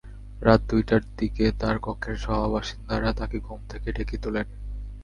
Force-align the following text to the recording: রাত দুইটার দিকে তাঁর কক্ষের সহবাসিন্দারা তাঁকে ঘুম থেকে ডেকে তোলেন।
রাত 0.41 0.61
দুইটার 0.69 1.01
দিকে 1.17 1.45
তাঁর 1.59 1.77
কক্ষের 1.79 2.17
সহবাসিন্দারা 2.17 3.09
তাঁকে 3.13 3.37
ঘুম 3.39 3.59
থেকে 3.69 3.89
ডেকে 3.91 4.17
তোলেন। 4.17 4.47